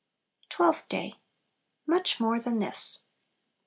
[0.49, 1.13] Twelfth Day.
[1.85, 3.05] Much more than this.